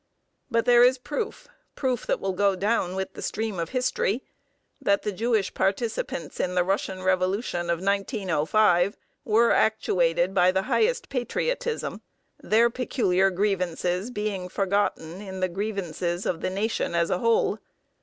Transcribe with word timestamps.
But 0.49 0.65
there 0.65 0.81
is 0.81 0.97
proof, 0.97 1.47
proof 1.75 2.07
that 2.07 2.19
will 2.19 2.33
go 2.33 2.55
down 2.55 2.95
with 2.95 3.13
the 3.13 3.21
stream 3.21 3.59
of 3.59 3.69
history, 3.69 4.23
that 4.81 5.03
the 5.03 5.11
Jewish 5.11 5.53
participants 5.53 6.39
in 6.39 6.55
the 6.55 6.63
Russian 6.63 7.03
revolution 7.03 7.69
of 7.69 7.81
1905 7.83 8.97
were 9.25 9.51
actuated 9.51 10.33
by 10.33 10.51
the 10.51 10.63
highest 10.63 11.09
patriotism, 11.09 12.01
their 12.41 12.71
peculiar 12.71 13.29
grievances 13.29 14.09
being 14.09 14.49
forgotten 14.49 15.21
in 15.21 15.39
the 15.39 15.47
grievances 15.47 16.25
of 16.25 16.41
the 16.41 16.49
nation 16.49 16.95
as 16.95 17.11
a 17.11 17.19
whole. 17.19 17.59